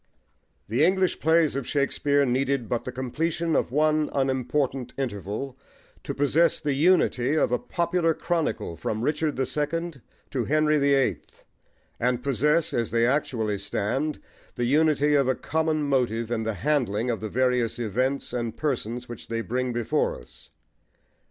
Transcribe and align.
THE 0.67 0.83
English 0.83 1.19
plays 1.19 1.55
of 1.55 1.67
Shakespeare 1.67 2.25
needed 2.25 2.67
but 2.67 2.85
the 2.85 2.91
completion 2.91 3.55
of 3.55 3.71
one 3.71 4.09
unimportant 4.13 4.95
interval 4.97 5.59
to 6.03 6.15
possess 6.15 6.59
the 6.59 6.73
unity 6.73 7.35
of 7.35 7.51
a 7.51 7.59
popular 7.59 8.15
chronicle 8.15 8.75
from 8.75 9.03
Richard 9.03 9.35
the 9.35 9.45
Second 9.45 10.01
to 10.31 10.45
Henry 10.45 10.79
the 10.79 10.95
Eighth, 10.95 11.43
and 11.99 12.23
possess, 12.23 12.73
as 12.73 12.89
they 12.89 13.05
actually 13.05 13.59
stand, 13.59 14.19
the 14.55 14.65
unity 14.65 15.13
of 15.13 15.27
a 15.27 15.35
common 15.35 15.83
motive 15.83 16.31
in 16.31 16.41
the 16.41 16.55
handling 16.55 17.11
of 17.11 17.19
the 17.21 17.29
various 17.29 17.77
events 17.77 18.33
and 18.33 18.57
persons 18.57 19.07
which 19.07 19.27
they 19.27 19.41
bring 19.41 19.71
before 19.71 20.17
us. 20.19 20.49